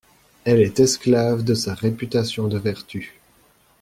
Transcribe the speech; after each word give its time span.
Elle 0.45 0.61
est 0.61 0.79
esclave 0.79 1.43
de 1.43 1.53
sa 1.53 1.75
réputation 1.75 2.47
de 2.47 2.57
vertu… 2.57 3.19